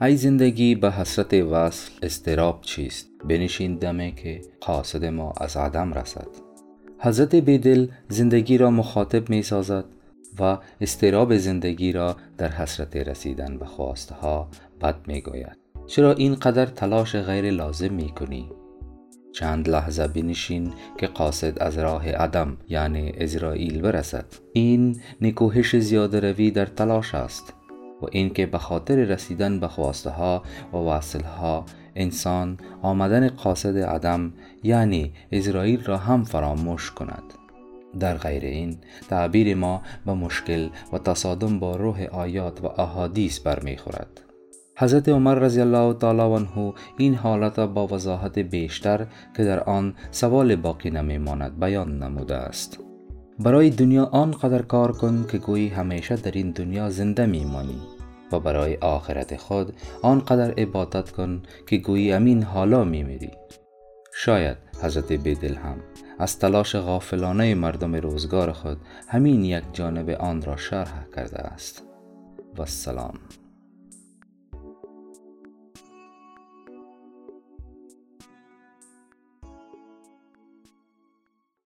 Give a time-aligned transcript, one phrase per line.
[0.00, 6.28] ای زندگی به حسرت وصل استراب چیست؟ بنشین دمه که قاصد ما از عدم رسد.
[6.98, 9.84] حضرت بیدل زندگی را مخاطب می سازد
[10.38, 14.48] و استراب زندگی را در حسرت رسیدن به خواسته ها
[14.80, 15.58] بد می گوید.
[15.86, 18.50] چرا اینقدر تلاش غیر لازم می کنی؟
[19.32, 24.24] چند لحظه بنشین که قاصد از راه عدم یعنی ازرائیل برسد.
[24.52, 27.54] این نکوهش زیاده روی در تلاش است.
[28.02, 34.32] و اینکه به خاطر رسیدن به خواسته ها و وصل ها انسان آمدن قاصد عدم
[34.62, 37.22] یعنی اسرائیل را هم فراموش کند.
[38.00, 38.76] در غیر این
[39.08, 44.20] تعبیر ما به مشکل و تصادم با روح آیات و احادیث برمیخورد.
[44.76, 50.56] حضرت عمر رضی الله تعالی عنه این حالت با وضاحت بیشتر که در آن سوال
[50.56, 52.78] باقی نمیماند بیان نموده است.
[53.38, 57.82] برای دنیا آنقدر کار کن که گویی همیشه در این دنیا زنده میمانی
[58.32, 59.72] و برای آخرت خود
[60.02, 63.30] آنقدر عبادت کن که گویی امین حالا میمیری.
[64.14, 65.76] شاید حضرت بیدل هم
[66.18, 71.82] از تلاش غافلانه مردم روزگار خود همین یک جانب آن را شرح کرده است.
[72.58, 73.14] و السلام